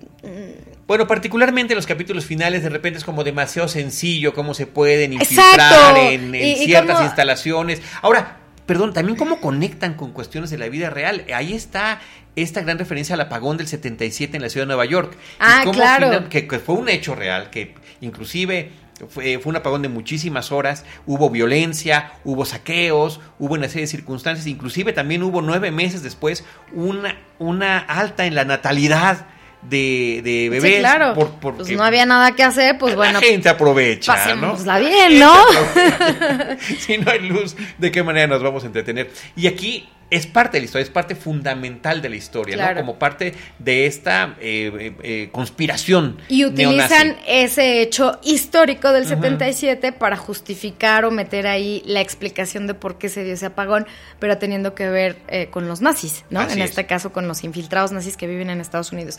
[0.86, 5.96] Bueno, particularmente los capítulos finales de repente es como demasiado sencillo cómo se pueden infiltrar
[5.96, 7.80] en, en Y- y ciertas instalaciones.
[8.02, 11.24] Ahora, perdón, también cómo conectan con cuestiones de la vida real.
[11.32, 12.00] Ahí está
[12.34, 15.12] esta gran referencia al apagón del 77 en la ciudad de Nueva York.
[15.14, 16.06] Y Ah, cómo claro.
[16.08, 18.72] final- que, que fue un hecho real, que inclusive
[19.08, 23.86] fue, fue un apagón de muchísimas horas, hubo violencia, hubo saqueos, hubo una serie de
[23.88, 29.26] circunstancias, inclusive también hubo nueve meses después una, una alta en la natalidad
[29.62, 30.74] de, de bebés.
[30.74, 31.12] sí, claro.
[31.14, 34.18] por- porque pues no había nada que hacer, pues bueno, la gente aprovecha, ¿no?
[34.54, 35.34] pasémosla bien, ¿no?
[36.78, 39.10] si no hay luz, ¿de qué manera nos vamos a entretener?
[39.36, 42.74] Y aquí es parte de la historia, es parte fundamental de la historia, Claro.
[42.74, 42.80] ¿no?
[42.80, 46.18] Como parte de esta eh, eh, eh, conspiración.
[46.28, 47.24] Y utilizan neonazi.
[47.28, 53.08] ese hecho histórico del 77 para justificar o meter ahí la explicación de por qué
[53.08, 53.86] se dio ese apagón,
[54.18, 56.40] pero teniendo que ver eh, con los nazis, ¿no?
[56.40, 56.70] Así en es.
[56.70, 59.18] este caso con los infiltrados nazis que viven en Estados Unidos.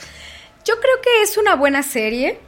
[0.66, 2.40] Yo creo que es una buena serie.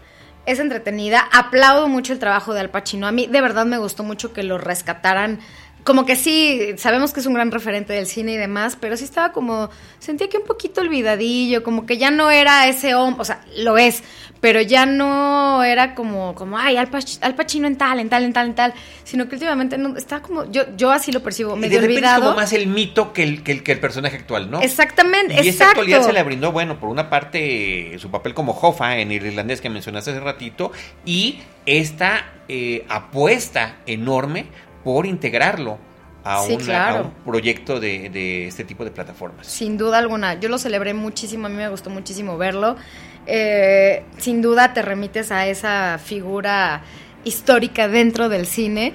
[0.45, 1.21] Es entretenida.
[1.31, 3.07] Aplaudo mucho el trabajo de Al Pacino.
[3.07, 5.39] A mí de verdad me gustó mucho que lo rescataran.
[5.83, 9.03] Como que sí, sabemos que es un gran referente del cine y demás, pero sí
[9.03, 9.69] estaba como,
[9.99, 13.77] sentía que un poquito olvidadillo, como que ya no era ese hombre, o sea, lo
[13.77, 14.01] es,
[14.39, 18.23] pero ya no era como, como ay, Al, Pac- Al Pacino en tal, en tal,
[18.23, 21.55] en tal, en tal, sino que últimamente no, está como, yo, yo así lo percibo,
[21.57, 22.15] Y medio de olvidado.
[22.21, 24.61] es como más el mito que el, que el, que el personaje actual, ¿no?
[24.61, 25.71] Exactamente, Y esa exacto.
[25.81, 29.59] actualidad se le brindó, bueno, por una parte, su papel como Hoffa en el irlandés
[29.59, 30.71] que mencionaste hace ratito,
[31.05, 34.45] y esta eh, apuesta enorme
[34.83, 35.77] por integrarlo
[36.23, 36.97] a, Sí, una- claro.
[36.97, 39.45] a un proyecto de, de este tipo de plataformas.
[39.47, 40.39] Sin duda alguna.
[40.39, 42.75] Yo lo celebré muchísimo, a mí me gustó muchísimo verlo.
[43.25, 46.81] Eh, sin duda te remites a esa figura
[47.25, 48.93] histórica dentro del cine.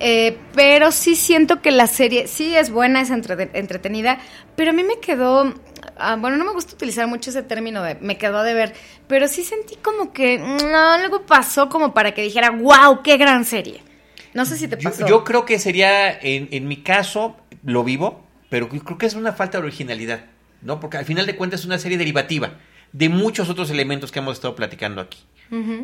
[0.00, 4.18] Eh, pero sí siento que la serie sí es buena, es entre- entretenida,
[4.56, 5.54] pero a mí me quedó...
[5.96, 8.74] ah, bueno, no me gusta utilizar mucho ese término de me quedó de ver,
[9.06, 13.46] pero sí sentí como que mm, algo pasó como para que dijera, wow, qué gran
[13.46, 13.82] serie.
[14.34, 15.06] No sé si te pasó.
[15.06, 19.32] yo creo que sería, en, en mi caso, lo vivo, pero creo que es una
[19.32, 20.26] falta de originalidad,
[20.62, 20.80] ¿no?
[20.80, 22.58] Porque al final de cuentas es una serie derivativa
[22.92, 25.18] de muchos otros elementos que hemos estado platicando aquí.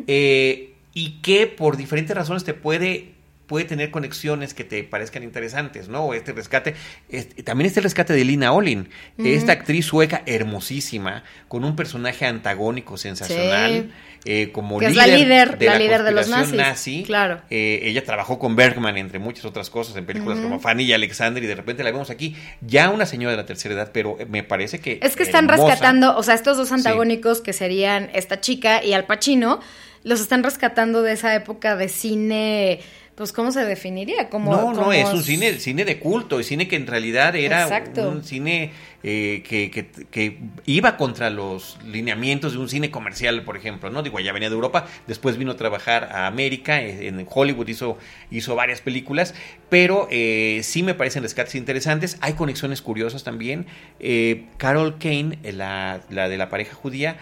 [0.07, 3.16] Eh, y que por diferentes razones te puede
[3.47, 6.13] puede tener conexiones que te parezcan interesantes, ¿no?
[6.13, 6.75] Este rescate,
[7.09, 12.97] este- también este rescate de Lina Olin, esta actriz sueca hermosísima, con un personaje antagónico
[12.97, 13.91] sensacional,
[14.25, 17.03] eh, como Que es líder, la líder- de la la, líder de los nazis, nazi.
[17.05, 17.41] claro.
[17.49, 21.41] Eh, ella trabajó con Bergman, entre muchas otras cosas, en películas como Fanny y Alexander,
[21.41, 24.43] y de repente la vemos aquí, ya una señora de la tercera edad, pero me
[24.43, 24.99] parece que...
[25.01, 25.69] Es que están hermosa.
[25.69, 29.61] rescatando, o sea, estos dos antagónicos que serían esta chica y Al Pacino,
[30.03, 32.79] los están rescatando de esa época de cine,
[33.17, 34.29] pues ¿cómo se definiría?
[34.29, 37.63] Como, no, no, es un cine, cine de culto, y cine que en realidad era
[37.63, 38.07] Exacto.
[38.11, 43.57] un cine eh, que, que- que iba contra los lineamientos de un cine comercial, por
[43.57, 44.03] ejemplo, ¿no?
[44.03, 47.97] Digo, ya venía de Europa, después vino a trabajar a América, eh, en Hollywood hizo,
[48.29, 49.33] hizo varias películas,
[49.67, 53.65] pero eh, sí me parecen rescates interesantes, hay conexiones curiosas también.
[53.99, 57.17] Eh, Carol Kane, la, la de la pareja judía,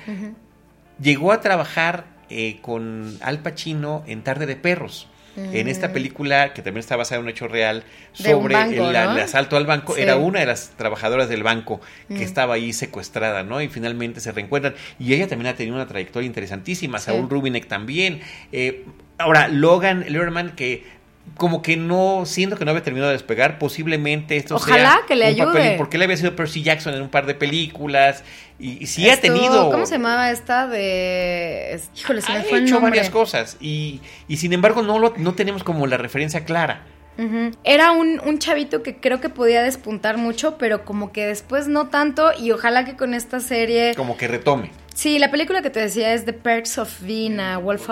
[1.02, 5.08] llegó a trabajar eh, con Al Pacino en Tarde de Perros.
[5.38, 7.84] En esta película, que también está basada en un hecho real,
[8.18, 8.24] Mm.
[8.24, 9.12] Sobre banco, el, ¿no?
[9.12, 10.00] el asalto al banco, Sí.
[10.00, 10.04] Mm.
[10.04, 13.62] era una de las trabajadoras del banco que estaba ahí secuestrada, ¿no?
[13.62, 14.76] Y finalmente se reencuentran.
[15.00, 17.06] Y ella también ha tenido una trayectoria interesantísima, Sí.
[17.08, 18.22] Saúl Rubinek también.
[18.54, 18.86] Eh,
[19.18, 20.84] ahora, Logan Lerman, que
[21.38, 25.16] como que no, siento que no había terminado de despegar, posiblemente esto Ojalá sea que
[25.16, 25.78] le un papel- ayude.
[25.78, 28.24] porque él había sido Percy Jackson en un par de películas,
[28.58, 29.70] y, y sí ha tenido...
[29.72, 31.78] ¿Cómo se llamaba esta de...?
[31.98, 32.92] Híjole, se ha me fue el hecho nombre.
[32.92, 36.84] varias cosas y, y sin embargo no lo no tenemos como la referencia clara.
[37.64, 41.88] Era un, un chavito que creo que podía despuntar mucho, pero como que después no
[41.88, 43.94] tanto, y ojalá que con esta serie...
[43.96, 44.72] Como que retome.
[44.94, 47.90] Sí, la película que te decía es The Perks of Being a Wolf...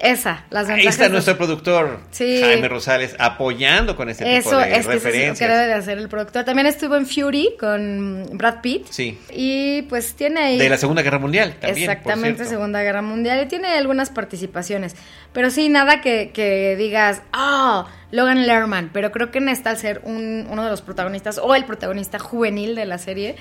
[0.00, 2.40] Esa, las Ahí ventajas está de- nuestro productor Sí.
[2.42, 5.38] Jaime Rosales apoyando con este Eso tipo de es que eso es lo referencias.
[5.38, 6.44] que debe de hacer el productor.
[6.44, 8.86] También estuvo en Fury con Brad Pitt.
[8.90, 9.18] Sí.
[9.30, 10.58] Y pues tiene ahí...
[10.58, 11.90] De la Segunda Guerra Mundial también.
[11.90, 12.44] Exactamente.
[12.44, 13.42] Segunda Guerra Mundial.
[13.44, 14.94] Y tiene algunas participaciones.
[15.32, 18.90] Pero sí, nada que, que digas, oh, Logan Lerman.
[18.92, 22.18] Pero creo que en esta, al ser un- uno de los protagonistas, o el protagonista
[22.18, 23.36] juvenil de la serie,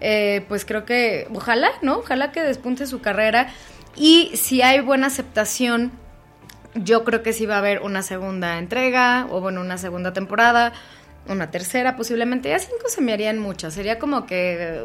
[0.00, 1.98] eh, pues creo que, ojalá, ¿no?
[1.98, 3.48] Ojalá que despunte su carrera.
[3.96, 5.92] Y si hay buena aceptación,
[6.74, 10.72] yo creo que sí va a haber una segunda entrega, o bueno, una segunda temporada.
[11.28, 14.84] una tercera posiblemente, ya cinco se me harían muchas, sería como que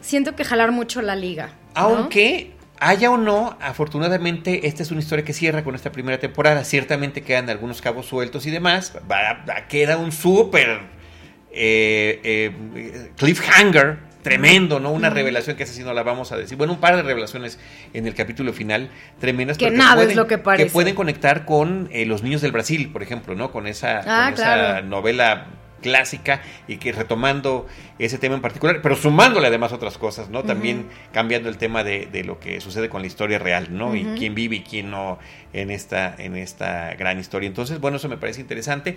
[0.00, 1.50] siento que jalar mucho la liga.
[1.74, 6.64] Aunque haya o no, afortunadamente esta es una historia que cierra con esta primera temporada,
[6.64, 8.94] ciertamente quedan algunos cabos sueltos y demás,
[9.68, 10.80] queda un súper
[11.52, 14.90] eh, eh, cliffhanger tremendo, ¿no?
[14.90, 16.58] Una revelación que esa sí no la vamos a decir.
[16.58, 17.60] Bueno, un par de revelaciones
[17.92, 19.56] en el capítulo final tremendas.
[19.56, 20.66] Que nada es lo que parece.
[20.66, 23.52] Que pueden conectar con eh, Los Niños del Brasil, por ejemplo, ¿no?
[23.52, 25.46] Con esa, ah, esa novela
[25.80, 27.68] clásica y que retomando
[28.00, 30.42] ese tema en particular, pero sumándole además otras cosas, ¿no?
[30.42, 33.94] También cambiando el tema de, de, lo que sucede con la historia real, ¿no?
[33.94, 35.20] Y quién vive y quién no
[35.52, 37.46] en esta, en esta gran historia.
[37.46, 38.96] Entonces, bueno, eso me parece interesante.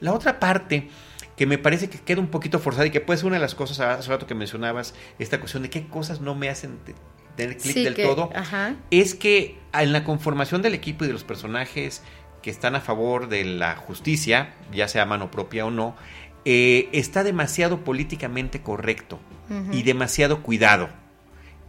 [0.00, 0.88] La otra parte
[1.36, 3.54] que me parece que queda un poquito forzada y que puede ser una de las
[3.54, 6.78] cosas hace rato que mencionabas, esta cuestión de qué cosas no me hacen
[7.36, 8.30] tener clic del todo,
[8.90, 12.02] es que en la conformación del equipo y de los personajes
[12.42, 15.96] que están a favor de la justicia, ya sea mano propia o no,
[16.44, 19.20] eh, está demasiado políticamente correcto
[19.70, 20.88] y demasiado cuidado.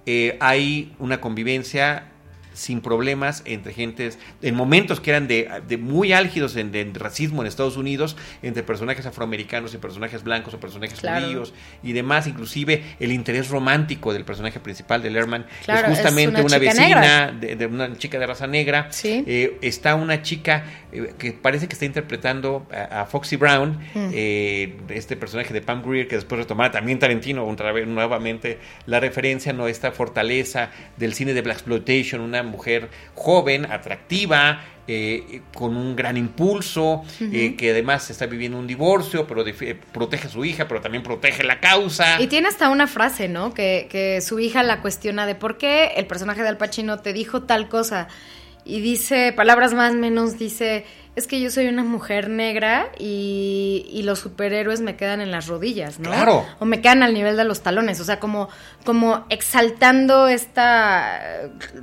[0.05, 2.12] Eh, hay una convivencia
[2.53, 7.77] sin problemas entre gentes, en momentos que eran de, muy álgidos en, racismo en Estados
[7.77, 13.49] Unidos, entre personajes afroamericanos y personajes blancos o personajes judíos y demás, inclusive el interés
[13.49, 18.47] romántico del personaje principal de Lerman es justamente una, vecina de, una chica de raza
[18.47, 18.89] negra.
[19.03, 24.09] Eh, está una chica eh, que parece que está interpretando a, Foxy Brown, mm.
[24.13, 28.99] eh, este personaje de Pam Greer, que después retomará también Tarantino otra vez nuevamente la
[28.99, 35.77] referencia, no esta fortaleza del cine de Black Exploitation, una mujer joven, atractiva, eh, con
[35.77, 40.43] un gran impulso, eh, que además está viviendo un divorcio, pero eh, protege a su
[40.43, 42.21] hija, pero también protege la causa.
[42.21, 43.53] Y tiene hasta una frase, ¿no?
[43.53, 47.13] Que, que su hija la cuestiona de por qué el personaje de Al Pacino te
[47.13, 48.09] dijo tal cosa.
[48.65, 54.01] Y dice, palabras más menos, dice, es que yo soy una mujer negra y, y,
[54.01, 56.09] los superhéroes me quedan en las rodillas, ¿no?
[56.09, 56.43] Claro.
[56.57, 58.49] O me quedan al nivel de los talones, o sea, como,
[58.83, 61.21] como exaltando esta,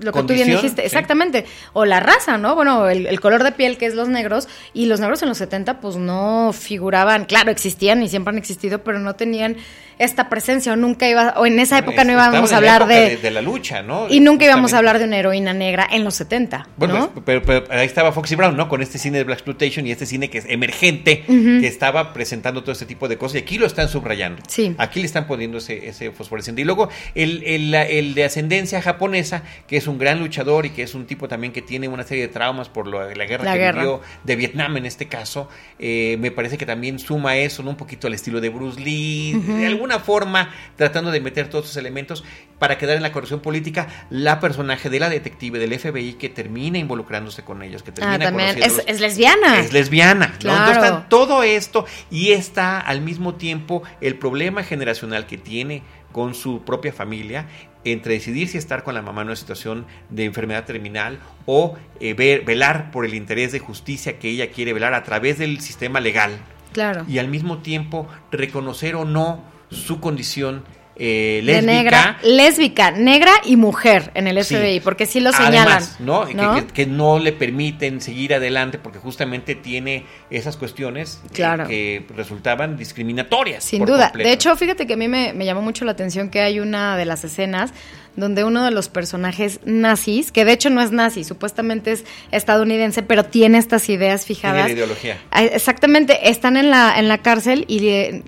[0.01, 2.57] lo que tú bien dijiste, exactamente, o la raza, ¿no?
[2.57, 5.81] Bueno, el, color de piel que es los negros, y los negros en los 70
[5.81, 9.57] pues no figuraban, claro, existían y siempre han existido, pero no tenían
[10.01, 13.31] esta presencia o nunca iba, o en esa época no íbamos a hablar de, de,
[13.31, 14.07] la lucha, ¿no?
[14.09, 16.69] Y nunca íbamos a hablar de una heroína negra en los 70.
[16.79, 18.67] Bueno, pero, pero, ahí estaba Foxy Brown, ¿no?
[18.67, 22.63] Con este cine de Black Exploitation y este cine que es emergente, que estaba presentando
[22.63, 24.43] todo este tipo de cosas y aquí lo están subrayando.
[24.49, 24.75] Sí.
[24.79, 26.63] Aquí le están poniendo ese, ese fosforescente.
[26.63, 30.83] Y luego el, el, el, de ascendencia japonesa, que es un gran luchador y que
[30.83, 33.73] es un tipo también que tiene una serie de traumas por lo, la guerra que
[33.73, 37.69] vivió de Vietnam en este caso, eh, me parece que también suma eso, ¿no?
[37.69, 41.77] Un poquito al estilo de Bruce Lee, de alguna forma tratando de meter todos esos
[41.77, 42.25] elementos
[42.59, 46.79] para quedar en la corrupción política la personaje de la detective del FBI que termina
[46.79, 49.59] involucrándose con ellos, que termina ah, también es, lesbiana.
[49.59, 50.35] Es lesbiana.
[50.41, 56.63] Entonces todo esto y está al mismo tiempo el problema generacional que tiene con su
[56.63, 57.47] propia familia
[57.85, 62.15] entre decidir si estar con la mamá en una situación de enfermedad terminal o eh,
[62.15, 66.01] ver, velar por el interés de justicia que ella quiere velar a través del sistema
[66.01, 66.33] legal.
[66.73, 67.05] Claro.
[67.09, 70.65] Y al mismo tiempo reconocer o no su condición
[71.03, 71.73] eh, lésbica.
[71.73, 75.83] negra, lésbica, negra y mujer en el FBI, porque sí lo señalan.
[75.99, 76.27] ¿no?
[76.75, 83.65] Que, no le permiten seguir adelante porque justamente tiene esas cuestiones eh, que resultaban discriminatorias.
[83.65, 84.13] Sin duda.
[84.15, 86.99] De hecho, fíjate que a mí me, me llamó mucho la atención que hay una
[86.99, 87.73] de las escenas
[88.17, 93.03] donde uno de los personajes nazis, que de hecho no es nazi, supuestamente es estadounidense,
[93.03, 94.67] pero tiene estas ideas fijadas.
[94.67, 95.19] Tiene ideología.
[95.31, 98.23] Ah, exactamente, están en la, en la cárcel y le,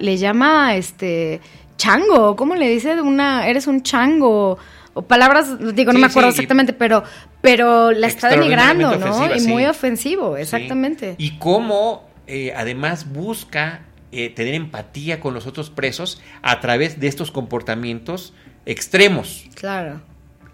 [0.00, 1.40] le llama este
[1.80, 3.00] chango, ¿cómo le dice?
[3.00, 4.58] Una, eres un chango
[4.92, 7.04] o palabras, digo, no me acuerdo exactamente, pero,
[7.40, 9.34] pero la está denigrando, ¿no?
[9.34, 11.14] Y muy ofensivo, exactamente.
[11.16, 17.06] Y cómo eh, además busca eh, tener empatía con los otros presos a través de
[17.06, 18.34] estos comportamientos
[18.66, 19.46] extremos.
[19.54, 20.02] Claro.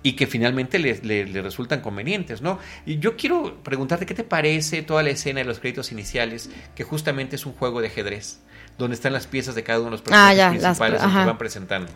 [0.03, 2.61] Y que finalmente le, resultan convenientes, ¿no?
[2.85, 6.85] Y yo quiero preguntarte, ¿qué te parece toda la escena de los créditos iniciales, que
[6.85, 8.41] justamente es un juego de ajedrez,
[8.79, 11.93] donde están las piezas de cada uno de los personajes ah, principales que van presentando?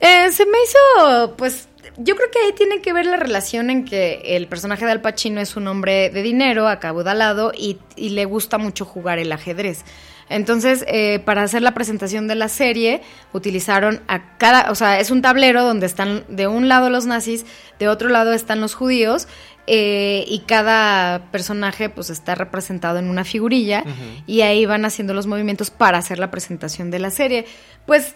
[0.00, 3.84] Eh, se me hizo, pues, yo creo que ahí tiene que ver la relación en
[3.84, 8.24] que el personaje de Al Pacino es un hombre de dinero, acaudalado, y, y le
[8.24, 9.84] gusta mucho jugar el ajedrez.
[10.32, 13.02] Entonces, eh, para hacer la presentación de la serie,
[13.32, 17.44] utilizaron a cada, o sea, es un tablero donde están de un lado los nazis,
[17.78, 19.28] de otro lado están los judíos,
[19.66, 23.84] eh, y cada personaje pues está representado en una figurilla,
[24.26, 27.46] y ahí van haciendo los movimientos para hacer la presentación de la serie.
[27.86, 28.14] Pues,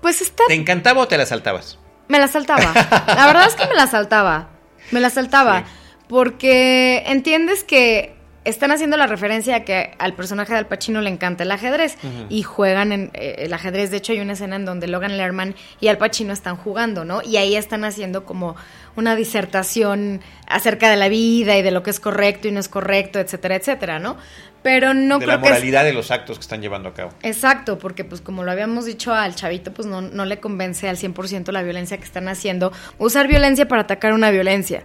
[0.00, 0.44] pues está...
[0.48, 1.78] ¿Te encantaba o te la saltabas?
[2.08, 2.72] Me la saltaba.
[3.06, 4.48] La verdad es que me la saltaba.
[4.90, 5.60] Me la saltaba.
[5.60, 5.72] Sí.
[6.08, 11.08] Porque entiendes que están haciendo la referencia a que al personaje de Al Pacino le
[11.08, 11.96] encanta el ajedrez
[12.28, 13.90] y juegan en eh, el ajedrez.
[13.90, 17.22] De hecho, hay una escena en donde Logan Lerman y Al Pacino están jugando, ¿no?
[17.22, 18.54] Y ahí están haciendo como
[18.96, 22.68] una disertación acerca de la vida y de lo que es correcto y no es
[22.68, 24.16] correcto, etcétera, etcétera, ¿no?
[24.62, 26.94] Pero no de creo la que es- moralidad de los actos que están llevando a
[26.94, 27.10] cabo.
[27.22, 30.96] Exacto, porque pues como lo habíamos dicho al chavito, pues no, no le convence al
[30.96, 32.72] 100% la violencia que están haciendo.
[32.98, 34.82] Usar violencia para atacar una violencia.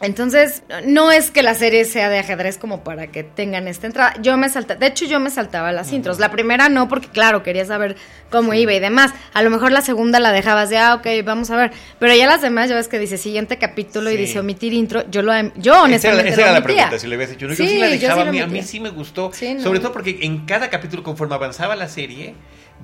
[0.00, 4.14] Entonces, no es que la serie sea de ajedrez como para que tengan esta entrada.
[4.20, 6.18] Yo me saltaba, de hecho yo me saltaba las intros.
[6.18, 7.96] La primera no, porque claro, quería saber
[8.30, 9.12] cómo iba y demás.
[9.32, 11.72] A lo mejor la segunda la dejabas de, ah, ok, vamos a ver.
[11.98, 15.08] Pero ya las demás, ya ves que dice siguiente capítulo y dice omitir intro.
[15.10, 17.46] Yo lo, yo honestamente esa era lo la pregunta, si le habías hecho.
[17.46, 19.30] No, yo Sí, la dejaba, lo a, mí, a mí sí me gustó.
[19.32, 19.62] Sí, no.
[19.62, 22.34] Sobre todo porque en cada capítulo, conforme avanzaba la serie,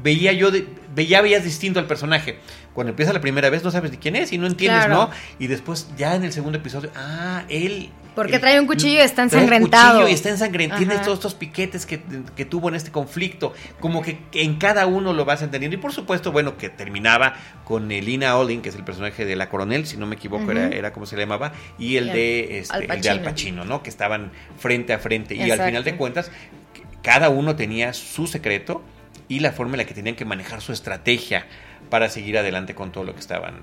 [0.02, 2.38] veía yo, de- veía, veías distinto al personaje.
[2.74, 4.94] Cuando empieza la primera vez no sabes de quién es y no entiendes, Claro.
[5.08, 5.10] ¿no?
[5.38, 7.90] Y después ya en el segundo episodio, ah, él...
[8.14, 9.92] Porque él- trae un cuchillo y está trae un ensangrentado.
[9.92, 10.78] cuchillo y está ensangrentado.
[10.78, 12.02] Tiene todos estos piquetes que,
[12.36, 13.54] que tuvo en este conflicto.
[13.80, 15.76] Como que en cada uno lo vas entendiendo.
[15.76, 17.34] Y por supuesto, bueno, que terminaba
[17.64, 20.68] con Elina Olin, que es el personaje de la coronel, si no me equivoco, era,
[20.68, 23.30] era como se le llamaba, y el Y de, este, Al el de Al Pacino.
[23.30, 23.82] Pacino, ¿no?
[23.82, 25.34] Que estaban frente a frente.
[25.34, 26.30] Y al final de cuentas,
[27.02, 28.82] cada uno tenía su secreto
[29.32, 31.46] y la forma en la que tenían que manejar su estrategia
[31.88, 33.60] para seguir adelante con todo lo que estaban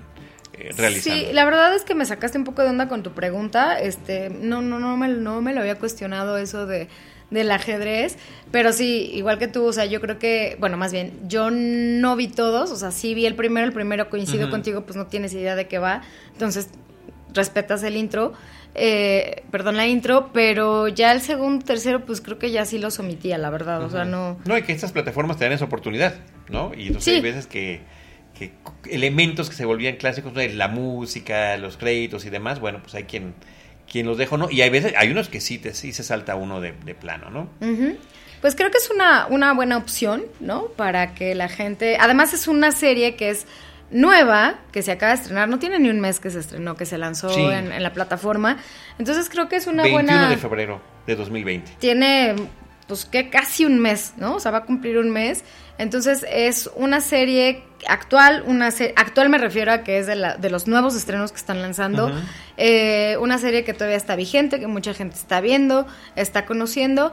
[0.52, 1.26] eh, realizando.
[1.26, 3.78] Sí, la verdad es que me sacaste un poco de onda con tu pregunta.
[3.78, 6.88] Este, no, no, no me, no me lo había cuestionado eso de
[7.30, 8.16] del ajedrez,
[8.50, 12.16] pero sí, igual que tú, o sea, yo creo que, bueno, más bien, yo no
[12.16, 15.32] vi todos, o sea, sí vi el primero, el primero coincido contigo, pues no tienes
[15.32, 16.02] idea de qué va,
[16.32, 16.70] entonces
[17.32, 18.32] respetas el intro,
[18.74, 22.98] eh, perdón la intro, pero ya el segundo, tercero, pues creo que ya sí los
[22.98, 24.38] omitía, la verdad, o sea, no...
[24.44, 26.14] No, y que estas plataformas te dan esa oportunidad,
[26.48, 26.72] ¿no?
[26.76, 27.10] Y entonces Sí.
[27.16, 27.80] hay veces que,
[28.38, 28.52] que
[28.90, 30.40] elementos que se volvían clásicos, ¿no?
[30.42, 33.34] la música, los créditos y demás, bueno, pues hay quien,
[33.90, 34.50] quien los deja, ¿no?
[34.50, 37.30] Y hay veces, hay unos que sí, te, sí se salta uno de, de plano,
[37.30, 37.48] ¿no?
[38.40, 40.66] Pues creo que es una, una buena opción, ¿no?
[40.76, 41.98] Para que la gente...
[42.00, 43.46] Además es una serie que es
[43.90, 46.86] nueva, que se acaba de estrenar, no tiene ni un mes que se estrenó, que
[46.86, 47.40] se lanzó Sí.
[47.40, 48.58] en, en la plataforma.
[48.98, 50.28] Entonces creo que es una 21 buena...
[50.28, 51.72] de febrero de 2020.
[51.78, 52.34] Tiene,
[52.86, 54.36] pues que casi un mes, ¿no?
[54.36, 55.44] O sea, va a cumplir un mes.
[55.78, 60.36] Entonces es una serie actual, una se- actual me refiero a que es de, la-
[60.36, 62.12] de los nuevos estrenos que están lanzando.
[62.58, 65.86] Eh, una serie que todavía está vigente, que mucha gente está viendo,
[66.16, 67.12] está conociendo.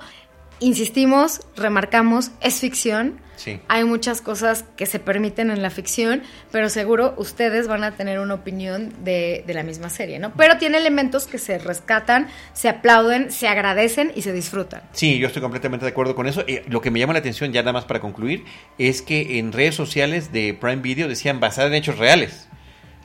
[0.59, 3.19] Insistimos, remarcamos, es ficción.
[3.37, 3.61] Sí.
[3.69, 8.19] Hay muchas cosas que se permiten en la ficción, pero seguro ustedes van a tener
[8.19, 10.33] una opinión de, de la misma serie, ¿no?
[10.35, 14.81] Pero tiene elementos que se rescatan, se aplauden, se agradecen y se disfrutan.
[14.91, 16.43] Sí, yo estoy completamente de acuerdo con eso.
[16.47, 18.43] Eh, lo que me llama la atención, ya nada más para concluir,
[18.77, 22.49] es que en redes sociales de Prime Video decían basada en hechos reales.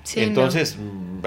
[0.04, 0.76] Sí, Entonces,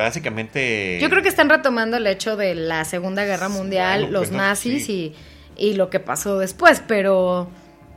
[0.10, 0.99] básicamente...
[1.01, 4.32] Yo creo que están retomando el hecho de la Segunda Guerra Mundial, Bueno, los pues
[4.32, 5.16] no, nazis sí.
[5.58, 7.49] y, y lo que pasó después, pero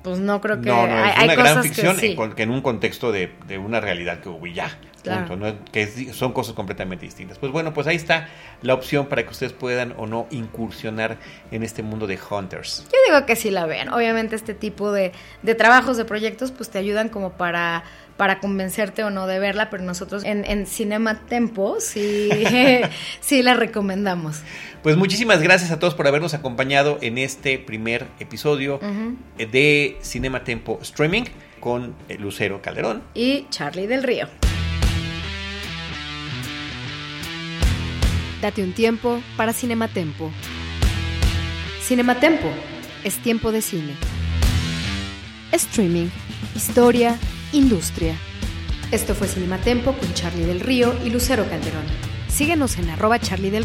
[0.02, 2.16] pues no creo que No, no, hay, es hay una gran cosas ficción que sí.
[2.18, 4.70] en, en un contexto de, de una realidad que hubo y ya.
[5.02, 5.28] Claro.
[5.28, 5.54] punto, ¿no?
[5.70, 7.38] Que es- son cosas completamente distintas.
[7.38, 8.28] Pues bueno, pues ahí está
[8.62, 11.18] la opción para que ustedes puedan o no incursionar
[11.52, 12.84] en este mundo de Hunters.
[12.92, 13.90] Yo digo que sí la vean.
[13.90, 17.84] Obviamente este tipo de, de trabajos, de proyectos, pues te ayudan como para,
[18.18, 22.28] para convencerte o no de verla, pero nosotros en, en Cinema Tempo sí,
[23.20, 24.42] sí la recomendamos.
[24.82, 28.80] Pues muchísimas gracias a todos por habernos acompañado en este primer episodio
[29.38, 31.24] eh, de Cinema Tempo Streaming
[31.60, 33.02] con eh, Lucero Calderón.
[33.14, 34.28] Y Charlie del Río.
[38.42, 40.30] Date un tiempo para Cinematempo.
[41.82, 42.48] Cinematempo
[43.04, 43.94] es tiempo de cine.
[45.52, 46.08] Streaming,
[46.54, 47.16] historia,
[47.52, 48.16] industria.
[48.90, 51.84] Esto fue Cinematempo con Charlie del Río y Lucero Calderón.
[52.28, 53.64] Síguenos en arroba Charlie del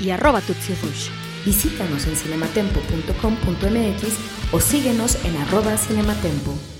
[0.00, 1.08] y arroba Tutsi Rush.
[1.44, 6.79] Visítanos en cinematempo.com.mx o síguenos en arroba cinematempo.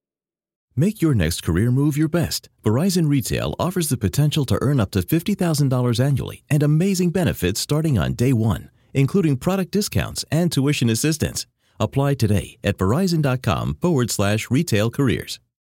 [0.75, 2.47] Make your next career move your best.
[2.63, 7.99] Verizon Retail offers the potential to earn up to $50,000 annually and amazing benefits starting
[7.99, 11.45] on day one, including product discounts and tuition assistance.
[11.77, 15.39] Apply today at verizon.com forward slash retail careers.